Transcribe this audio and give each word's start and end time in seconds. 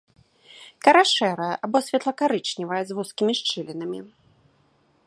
Кара 0.87 1.03
шэрая 1.13 1.51
або 1.67 1.77
светла-карычневая 1.89 2.81
з 2.89 2.99
вузкімі 3.01 3.33
шчылінамі. 3.43 3.99